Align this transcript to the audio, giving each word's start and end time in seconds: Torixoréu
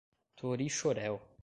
Torixoréu 0.39 1.21